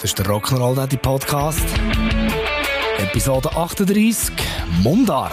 Das 0.00 0.12
ist 0.12 0.18
der 0.20 0.26
Rock'n'Roll 0.26 0.76
Daddy 0.76 0.96
Podcast. 0.96 1.66
Episode 2.98 3.50
38 3.50 4.32
Mundart. 4.80 5.32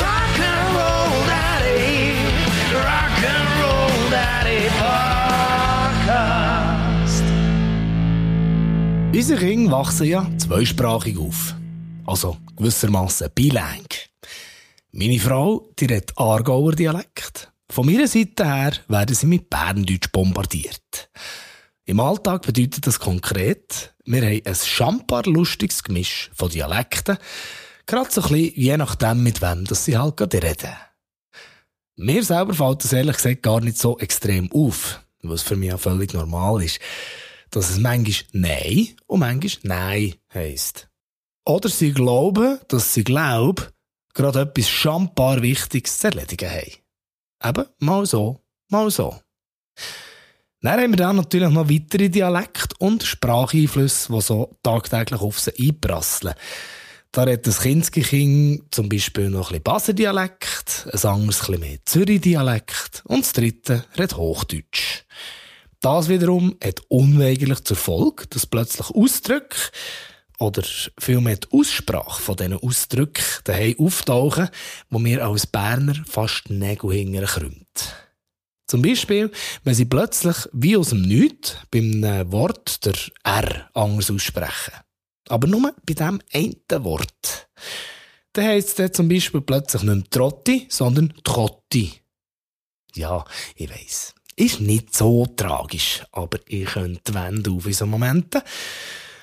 Rock'n'Roll 0.00 1.26
Daddy, 1.26 2.14
Rock'n'Roll 2.72 4.10
Daddy 4.10 4.70
Podcast. 6.00 7.24
Unsere 9.14 9.38
Kinder 9.38 9.72
wachsen 9.72 10.06
ja 10.06 10.26
zweisprachig 10.38 11.18
auf. 11.18 11.54
Also 12.06 12.38
gewissermaßen 12.56 13.28
bilang. 13.34 13.84
Meine 14.92 15.20
Frau, 15.20 15.68
die 15.78 15.84
redet 15.84 16.12
Aargauer 16.16 16.72
Dialekt. 16.72 17.52
Von 17.70 17.84
meiner 17.84 18.08
Seite 18.08 18.46
her 18.46 18.72
werden 18.88 19.14
sie 19.14 19.26
mit 19.26 19.50
Berndeutsch 19.50 20.10
bombardiert. 20.10 21.10
Im 21.86 22.00
Alltag 22.00 22.42
bedeutet 22.42 22.86
das 22.86 23.00
konkret, 23.00 23.94
wir 24.04 24.22
haben 24.22 24.42
ein 24.44 24.54
schambar 24.54 25.24
lustiges 25.24 25.82
Gemisch 25.82 26.30
von 26.34 26.50
Dialekten, 26.50 27.18
gerade 27.86 28.10
so 28.10 28.22
ein 28.22 28.28
bisschen 28.28 28.54
je 28.54 28.76
nachdem, 28.76 29.22
mit 29.22 29.42
wem 29.42 29.64
das 29.64 29.84
sie 29.84 29.96
halt 29.96 30.16
gerade 30.16 30.42
reden. 30.42 30.76
Mir 31.96 32.22
selber 32.22 32.54
fällt 32.54 32.84
das 32.84 32.92
ehrlich 32.92 33.16
gesagt 33.16 33.42
gar 33.42 33.60
nicht 33.60 33.78
so 33.78 33.98
extrem 33.98 34.50
auf, 34.52 35.04
was 35.22 35.42
für 35.42 35.56
mich 35.56 35.72
auch 35.72 35.80
völlig 35.80 36.14
normal 36.14 36.62
ist, 36.62 36.80
dass 37.50 37.70
es 37.70 37.78
manchmal 37.78 38.14
Nein 38.32 38.96
und 39.06 39.20
manchmal 39.20 39.76
Nein 39.78 40.14
heisst. 40.32 40.88
Oder 41.44 41.68
sie 41.68 41.92
glauben, 41.92 42.58
dass 42.68 42.94
sie 42.94 43.04
glauben, 43.04 43.66
gerade 44.14 44.42
etwas 44.42 44.68
schambar 44.68 45.42
Wichtiges 45.42 45.98
zu 45.98 46.06
erledigen 46.08 46.50
haben. 46.50 46.72
Eben, 47.44 47.66
mal 47.78 48.06
so, 48.06 48.40
mal 48.68 48.90
so. 48.90 49.20
Dann 50.62 50.78
haben 50.78 50.92
wir 50.92 50.96
dann 50.98 51.16
natürlich 51.16 51.48
noch 51.50 51.70
weitere 51.70 52.10
Dialekte 52.10 52.76
und 52.78 53.02
Spracheinflüsse, 53.02 54.12
die 54.12 54.20
so 54.20 54.58
tagtäglich 54.62 55.20
auf 55.20 55.40
sie 55.40 55.52
einprasseln. 55.58 56.34
Da 57.12 57.22
redet 57.24 57.46
das 57.46 57.60
Kinski-Kind 57.62 58.72
zum 58.72 58.88
Beispiel 58.88 59.30
noch 59.30 59.50
ein 59.50 59.62
bisschen 59.62 59.62
Baser-Dialekt, 59.64 60.86
ein 60.92 60.92
anderes 60.92 61.12
ein 61.12 61.26
bisschen 61.26 61.60
mehr 61.60 61.78
Zürich-Dialekt 61.84 63.02
und 63.06 63.24
das 63.24 63.32
dritte 63.32 63.84
redet 63.96 64.16
Hochdeutsch. 64.16 65.04
Das 65.80 66.10
wiederum 66.10 66.56
hat 66.62 66.82
unweigerlich 66.88 67.64
zur 67.64 67.78
Folge, 67.78 68.26
dass 68.28 68.46
plötzlich 68.46 68.90
Ausdrücke 68.90 69.56
oder 70.38 70.62
vielmehr 70.98 71.36
die 71.36 71.48
Aussprache 71.52 72.20
von 72.20 72.36
diesen 72.36 72.58
Ausdrücken 72.58 73.24
daheim 73.44 73.76
auftauchen, 73.78 74.50
wo 74.90 74.98
mir 74.98 75.24
als 75.24 75.46
Berner 75.46 75.96
fast 76.06 76.50
Nägel 76.50 76.92
hingern 76.92 77.24
krümmt. 77.24 78.09
Zum 78.70 78.82
Beispiel, 78.82 79.32
wenn 79.64 79.74
sie 79.74 79.84
plötzlich 79.84 80.36
wie 80.52 80.76
aus 80.76 80.90
dem 80.90 81.02
Nichts 81.02 81.56
beim 81.72 82.04
Wort 82.30 82.86
der 82.86 82.94
R 83.24 83.68
anders 83.74 84.12
aussprechen. 84.12 84.74
Aber 85.28 85.48
nur 85.48 85.74
bei 85.84 85.94
dem 85.94 86.20
einen 86.32 86.84
Wort. 86.84 87.48
Dann 88.32 88.44
heisst 88.44 88.78
es 88.78 88.92
zum 88.92 89.08
Beispiel 89.08 89.40
plötzlich 89.40 89.82
nicht 89.82 89.92
mehr 89.92 90.10
Trotti, 90.10 90.66
sondern 90.68 91.12
Trotti. 91.24 91.94
Ja, 92.94 93.24
ich 93.56 93.68
weiss. 93.68 94.14
Ist 94.36 94.60
nicht 94.60 94.94
so 94.94 95.26
tragisch, 95.26 96.04
aber 96.12 96.38
ich 96.46 96.66
könnte 96.66 97.12
wenden 97.12 97.56
auf 97.56 97.66
in 97.66 97.72
so 97.72 97.86
Momenten. 97.86 98.40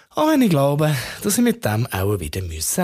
Auch 0.10 0.28
wenn 0.28 0.42
ich 0.42 0.50
glaube, 0.50 0.94
dass 1.24 1.38
ich 1.38 1.44
mit 1.44 1.64
dem 1.64 1.88
auch 1.88 2.20
wieder 2.20 2.42
leben 2.42 2.54
muss. 2.54 2.82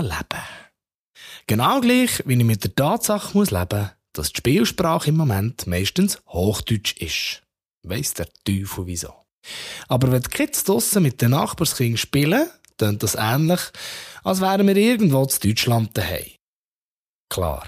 Genau 1.45 1.81
gleich, 1.81 2.23
wie 2.25 2.35
ich 2.35 2.43
mit 2.45 2.63
der 2.63 2.73
Tatsache 2.73 3.37
muss 3.37 3.51
leben 3.51 3.91
dass 4.13 4.31
die 4.31 4.37
Spielsprache 4.37 5.09
im 5.09 5.17
Moment 5.17 5.67
meistens 5.67 6.21
Hochdeutsch 6.27 6.93
ist. 6.97 7.41
Weiss 7.83 8.13
der 8.13 8.27
Teufel 8.45 8.87
wieso. 8.87 9.13
Aber 9.87 10.11
wenn 10.11 10.21
die 10.21 10.29
Kids 10.29 10.63
draussen 10.63 11.03
mit 11.03 11.21
den 11.21 11.31
Nachbarskindern 11.31 11.97
spielen, 11.97 12.49
tönt 12.77 13.03
das 13.03 13.15
ähnlich, 13.15 13.59
als 14.23 14.41
wären 14.41 14.67
wir 14.67 14.77
irgendwo 14.77 15.25
zu 15.25 15.39
Deutschland 15.39 15.97
daheim. 15.97 16.31
Klar. 17.29 17.67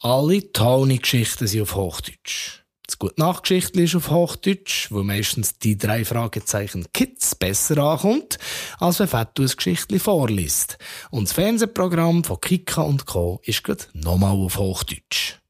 Alle 0.00 0.52
Tony-Geschichten 0.52 1.46
sind 1.46 1.62
auf 1.62 1.74
Hochdeutsch. 1.74 2.62
Das 2.86 2.98
gute 2.98 3.20
Nachgeschichtli 3.20 3.84
ist 3.84 3.94
auf 3.94 4.10
Hochdeutsch, 4.10 4.90
wo 4.90 5.02
meistens 5.02 5.58
die 5.58 5.78
drei 5.78 6.04
Fragezeichen 6.04 6.86
Kids 6.92 7.34
besser 7.34 7.78
ankommt, 7.78 8.38
als 8.78 8.98
wenn 8.98 9.08
Fettu 9.08 9.42
ein 9.42 9.48
Geschichtli 9.48 9.98
vorliest. 9.98 10.78
Und 11.10 11.28
das 11.28 11.32
Fernsehprogramm 11.32 12.24
von 12.24 12.40
Kika 12.40 12.82
und 12.82 13.06
Co. 13.06 13.40
ist 13.44 13.62
gerade 13.64 13.84
nochmal 13.94 14.36
auf 14.36 14.58
Hochdeutsch. 14.58 15.41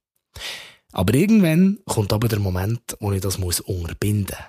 Aber 0.93 1.15
irgendwann 1.15 1.79
kommt 1.87 2.13
aber 2.13 2.29
der 2.29 2.39
Moment, 2.39 2.97
wo 3.01 3.13
ich 3.13 3.21
das 3.21 3.39
muss 3.39 3.61
unterbinden 3.61 4.37
muss. 4.39 4.47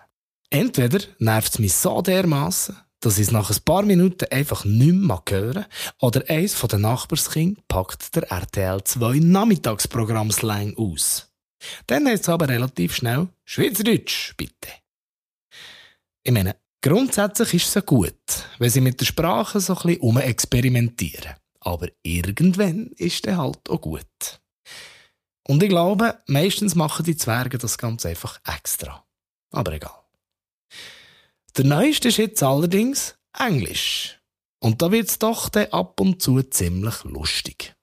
Entweder 0.50 1.00
nervt 1.18 1.54
es 1.54 1.60
mich 1.60 1.74
so 1.74 2.02
dermaßen, 2.02 2.78
dass 3.00 3.18
ich 3.18 3.28
es 3.28 3.32
nach 3.32 3.50
ein 3.50 3.64
paar 3.66 3.84
Minuten 3.84 4.26
einfach 4.32 4.66
nicht 4.66 4.94
mehr 4.94 5.22
hören 5.28 5.66
oder 6.00 6.24
eins 6.30 6.54
von 6.54 6.70
den 6.70 6.82
Nachbarskindern 6.82 7.64
packt 7.68 8.16
der 8.16 8.30
RTL 8.32 8.84
2 8.84 9.20
Nachmittagsprogramm-Slang 9.20 10.76
aus. 10.78 11.34
Dann 11.88 12.08
heißt 12.08 12.24
es 12.24 12.30
aber 12.30 12.48
relativ 12.48 12.96
schnell 12.96 13.30
Schweizerdeutsch, 13.46 14.36
bitte. 14.38 14.70
Ich 16.24 16.32
meine, 16.32 16.56
grundsätzlich 16.82 17.56
ist 17.56 17.68
es 17.70 17.74
ja 17.74 17.82
gut, 17.82 18.14
wenn 18.60 18.70
sie 18.70 18.82
mit 18.82 19.00
der 19.00 19.06
Sprache 19.06 19.60
so 19.60 19.76
ein 19.76 19.98
bisschen 20.00 20.18
experimentieren. 20.18 21.36
Aber 21.60 21.88
irgendwann 22.04 22.92
ist 22.98 23.26
es 23.26 23.36
halt 23.36 23.70
auch 23.70 23.82
gut. 23.82 24.42
Und 25.48 25.62
ich 25.62 25.70
glaube, 25.70 26.18
meistens 26.28 26.76
machen 26.76 27.06
die 27.06 27.18
Zwerge 27.18 27.58
das 27.58 27.78
ganz 27.78 28.06
einfach 28.06 28.40
extra. 28.46 29.06
Aber 29.52 29.74
egal. 29.74 30.04
Der 31.58 31.66
neueste 31.66 32.08
ist 32.08 32.44
allerdings 32.44 33.16
Englisch. 33.38 34.20
Und 34.60 34.82
da 34.82 34.92
wird's 34.92 35.20
doch 35.20 35.50
dann 35.50 35.68
ab 35.68 36.00
und 36.00 36.22
zu 36.22 36.42
ziemlich 36.42 37.04
lustig. 37.04 37.76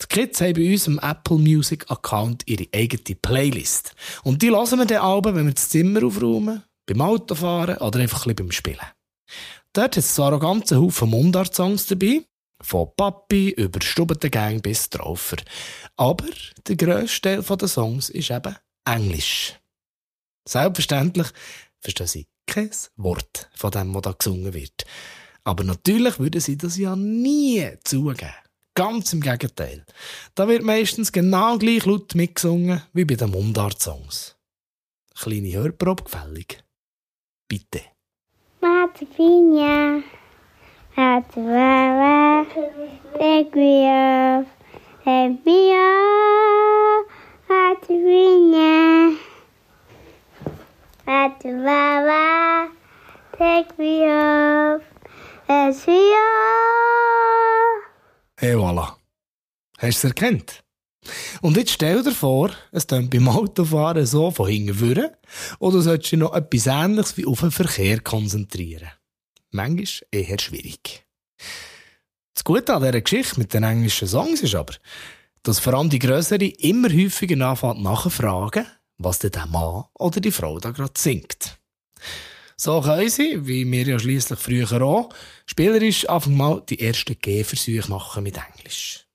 Die 0.00 0.06
Kids 0.06 0.40
haben 0.40 0.54
bei 0.54 0.72
uns 0.72 0.86
im 0.86 0.98
Apple 0.98 1.38
Music 1.38 1.90
Account 1.90 2.44
ihre 2.46 2.66
eigene 2.72 3.16
Playlist. 3.16 3.94
Und 4.22 4.42
die 4.42 4.50
hören 4.50 4.78
wir 4.78 4.86
dann 4.86 5.02
Alben, 5.02 5.34
wenn 5.34 5.46
wir 5.46 5.54
das 5.54 5.68
Zimmer 5.68 6.04
aufräumen, 6.04 6.62
beim 6.86 7.00
Autofahren 7.00 7.78
oder 7.78 8.00
einfach 8.00 8.26
ein 8.26 8.34
bisschen 8.34 8.48
beim 8.48 8.52
Spielen. 8.52 8.86
Dort 9.72 9.84
hat 9.84 9.96
es 9.96 10.14
zwar 10.14 10.32
einen 10.32 10.40
ganzen 10.40 10.78
Haufen 10.78 11.10
Mundart-Songs 11.10 11.86
dabei, 11.86 12.22
von 12.62 12.88
Papi 12.96 13.50
über 13.50 13.80
Stubentengang 13.82 14.60
bis 14.60 14.88
Traufer. 14.88 15.36
Aber 15.96 16.26
der 16.66 16.76
grösste 16.76 17.42
Teil 17.42 17.56
der 17.56 17.68
Songs 17.68 18.08
ist 18.08 18.30
eben 18.30 18.56
Englisch. 18.84 19.58
Selbstverständlich 20.48 21.28
verstehen 21.80 22.06
sie 22.06 22.26
kein 22.46 22.70
Wort 22.96 23.50
von 23.54 23.70
dem, 23.70 23.94
was 23.94 24.02
da 24.02 24.12
gesungen 24.12 24.54
wird. 24.54 24.84
Aber 25.44 25.64
natürlich 25.64 26.18
würden 26.18 26.40
sie 26.40 26.56
das 26.56 26.76
ja 26.78 26.96
nie 26.96 27.68
zugeben. 27.84 28.32
Ganz 28.74 29.12
im 29.12 29.20
Gegenteil. 29.20 29.84
Da 30.34 30.48
wird 30.48 30.62
meistens 30.62 31.12
genau 31.12 31.58
gleich 31.58 31.84
laut 31.84 32.14
mitgesungen 32.14 32.82
wie 32.92 33.04
bei 33.04 33.16
den 33.16 33.30
Mundart-Songs. 33.30 34.36
Kleine 35.14 35.52
Hörprobe 35.52 36.04
gefällig. 36.04 36.64
Bitte. 37.46 37.82
Wawa, 38.60 38.88
take 43.42 43.56
me 43.56 43.86
off, 43.88 44.46
take 45.04 45.44
me 45.44 45.72
off, 45.74 47.06
Martina, 47.48 49.16
hat 51.06 51.42
Wawa, 51.44 52.68
take 53.36 53.76
me 53.78 54.02
off, 54.06 54.82
take 55.48 55.86
me 55.86 56.12
off. 56.12 57.82
Hey, 58.36 58.54
voilà. 58.54 58.96
Hast 59.78 59.82
du 59.82 59.88
es 59.88 60.04
erkannt? 60.04 60.62
Und 61.40 61.56
jetzt 61.56 61.72
stell 61.72 62.04
dir 62.04 62.12
vor, 62.12 62.50
es 62.70 62.86
tönt 62.86 63.10
beim 63.10 63.28
Autofahren 63.28 64.06
so 64.06 64.30
von 64.30 64.46
hinten 64.48 64.74
führen, 64.74 65.10
oder 65.58 65.80
solltest 65.80 66.12
du 66.12 66.18
noch 66.18 66.34
etwas 66.34 66.68
Ähnliches 66.68 67.16
wie 67.16 67.26
auf 67.26 67.40
den 67.40 67.50
Verkehr 67.50 67.98
konzentrieren. 68.00 68.90
Manchmal 69.50 70.08
eher 70.12 70.38
schwierig. 70.38 71.04
Das 72.34 72.44
Gute 72.44 72.74
an 72.74 72.82
dieser 72.82 73.00
Geschichte 73.00 73.38
mit 73.38 73.52
den 73.52 73.62
englischen 73.62 74.08
Songs 74.08 74.40
ist 74.40 74.54
aber, 74.54 74.74
dass 75.42 75.58
vor 75.58 75.74
allem 75.74 75.90
die 75.90 75.98
Größere 75.98 76.44
immer 76.44 76.88
häufiger 76.88 77.46
anfängt 77.46 77.82
nachzufragen, 77.82 78.66
was 78.98 79.18
denn 79.18 79.32
der 79.32 79.46
Mann 79.46 79.84
oder 79.94 80.20
die 80.20 80.30
Frau 80.30 80.58
da 80.58 80.70
gerade 80.70 80.94
singt. 80.96 81.58
So 82.56 82.80
können 82.80 83.10
sie, 83.10 83.46
wie 83.46 83.70
wir 83.70 83.82
ja 83.82 83.98
schließlich 83.98 84.38
früher 84.38 84.82
auch, 84.82 85.08
spielerisch 85.46 86.08
einfach 86.08 86.30
mal 86.30 86.62
die 86.68 86.80
ersten 86.80 87.16
Gehversuche 87.20 87.90
machen 87.90 88.22
mit 88.22 88.38
Englisch. 88.38 89.06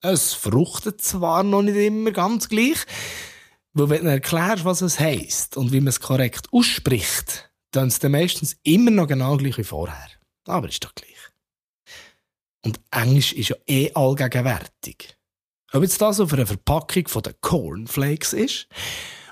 Es 0.00 0.34
fruchtet 0.34 1.00
zwar 1.00 1.42
noch 1.42 1.62
nicht 1.62 1.76
immer 1.76 2.10
ganz 2.10 2.48
gleich, 2.48 2.78
weil 3.72 3.90
wenn 3.90 4.04
du 4.04 4.10
erklärst, 4.10 4.64
was 4.64 4.82
es 4.82 4.98
heisst 4.98 5.56
und 5.56 5.72
wie 5.72 5.80
man 5.80 5.88
es 5.88 6.00
korrekt 6.00 6.48
ausspricht, 6.52 7.50
dann 7.70 7.88
ist 7.88 8.02
es 8.02 8.10
meistens 8.10 8.56
immer 8.62 8.90
noch 8.90 9.06
genau 9.06 9.36
gleich 9.36 9.56
wie 9.58 9.64
vorher. 9.64 10.08
Aber 10.46 10.68
ist 10.68 10.84
doch 10.84 10.94
gleich. 10.94 11.16
Und 12.64 12.80
Englisch 12.90 13.32
ist 13.32 13.50
ja 13.50 13.56
eh 13.66 13.92
allgegenwärtig. 13.92 15.16
Ob 15.72 15.82
jetzt 15.82 16.00
das 16.00 16.20
auf 16.20 16.32
einer 16.32 16.46
Verpackung 16.46 17.08
von 17.08 17.22
den 17.22 17.34
Cornflakes 17.40 18.32
ist, 18.32 18.68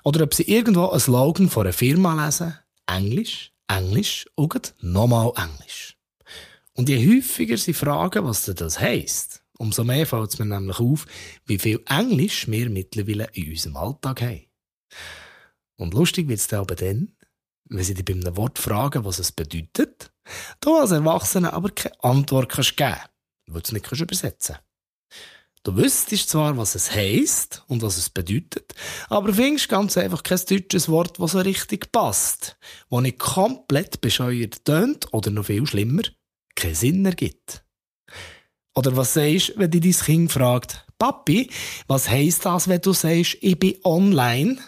oder 0.04 0.24
ob 0.24 0.34
sie 0.34 0.42
irgendwo 0.44 0.88
einen 0.88 1.00
Slogan 1.00 1.48
von 1.48 1.62
einer 1.62 1.72
Firma 1.72 2.24
lesen, 2.24 2.56
Englisch, 2.86 3.52
Englisch 3.66 4.26
und 4.34 4.74
nochmal 4.80 5.32
Englisch. 5.36 5.96
Und 6.74 6.88
je 6.88 6.98
häufiger 6.98 7.56
sie 7.56 7.72
fragen, 7.72 8.24
was 8.24 8.44
denn 8.44 8.56
das 8.56 8.78
heisst, 8.78 9.42
umso 9.58 9.84
mehr 9.84 10.06
fällt 10.06 10.30
es 10.30 10.38
mir 10.38 10.44
nämlich 10.44 10.78
auf, 10.78 11.06
wie 11.46 11.58
viel 11.58 11.82
Englisch 11.88 12.48
wir 12.48 12.68
mittlerweile 12.68 13.28
in 13.32 13.50
unserem 13.50 13.76
Alltag 13.76 14.22
haben. 14.22 14.46
Und 15.76 15.94
lustig 15.94 16.28
wird 16.28 16.40
es 16.40 16.48
dann 16.48 16.60
aber 16.60 16.74
dann, 16.74 17.12
wenn 17.70 17.84
sie 17.84 17.94
dich 17.94 18.04
bei 18.04 18.12
einem 18.12 18.36
Wort 18.36 18.58
fragen, 18.58 19.04
was 19.04 19.18
es 19.18 19.32
bedeutet, 19.32 20.12
du 20.60 20.76
als 20.76 20.90
Erwachsener 20.90 21.54
aber 21.54 21.70
keine 21.70 22.02
Antwort 22.04 22.50
kannst 22.50 22.76
geben 22.76 23.00
weil 23.46 23.60
du 23.60 23.66
es 23.66 23.72
nicht 23.72 23.84
kannst 23.84 24.02
übersetzen 24.02 24.56
Du 25.64 25.74
wüsstest 25.78 26.28
zwar, 26.28 26.58
was 26.58 26.74
es 26.74 26.94
heisst 26.94 27.64
und 27.68 27.80
was 27.80 27.96
es 27.96 28.10
bedeutet, 28.10 28.74
aber 29.08 29.32
findest 29.32 29.70
ganz 29.70 29.96
einfach 29.96 30.22
kein 30.22 30.38
deutsches 30.46 30.90
Wort, 30.90 31.18
das 31.18 31.32
so 31.32 31.40
richtig 31.40 31.90
passt, 31.90 32.58
das 32.90 33.00
nicht 33.00 33.18
komplett 33.18 34.02
bescheuert 34.02 34.62
tönt 34.66 35.10
oder 35.14 35.30
noch 35.30 35.46
viel 35.46 35.66
schlimmer, 35.66 36.02
keinen 36.54 36.74
Sinn 36.74 37.06
ergibt. 37.06 37.64
Oder 38.74 38.94
was 38.94 39.14
sagst 39.14 39.50
du, 39.50 39.58
wenn 39.58 39.70
dich 39.70 39.80
dein 39.80 40.04
Kind 40.04 40.32
fragt, 40.32 40.86
Papi, 40.98 41.50
was 41.86 42.10
heisst 42.10 42.44
das, 42.44 42.68
wenn 42.68 42.82
du 42.82 42.92
sagst, 42.92 43.38
ich 43.40 43.58
bin 43.58 43.78
online? 43.84 44.58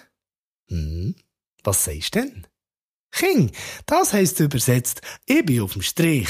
Hm, 0.68 1.14
was 1.62 1.84
sagst 1.84 2.14
du 2.14 2.20
denn? 2.20 2.46
Kind, 3.12 3.52
das 3.84 4.14
heisst 4.14 4.40
übersetzt, 4.40 5.02
ich 5.26 5.44
bin 5.44 5.60
auf 5.60 5.74
dem 5.74 5.82
Strich. 5.82 6.28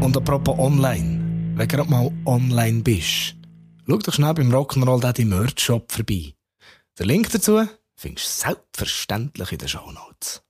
Und 0.00 0.16
apropos 0.16 0.58
online, 0.58 1.54
wenn 1.56 1.68
du 1.68 1.76
gerade 1.76 1.90
mal 1.90 2.10
online 2.26 2.82
bist, 2.82 3.34
schau 3.86 3.96
doch 3.96 4.12
schnell 4.12 4.34
beim 4.34 4.52
Rock'n'Roll 4.52 5.00
Daddy 5.00 5.24
Merch 5.24 5.58
Shop 5.58 5.90
vorbei. 5.90 6.34
Den 6.98 7.06
Link 7.06 7.30
dazu 7.30 7.66
findest 7.96 8.26
du 8.26 8.48
selbstverständlich 8.48 9.52
in 9.52 9.58
den 9.58 9.68
Shownotes. 9.68 10.45